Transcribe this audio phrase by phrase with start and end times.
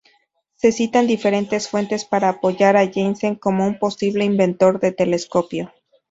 [0.55, 5.71] Se citan diferentes fuentes para apoyar a Janssen como un posible inventor del telescopio.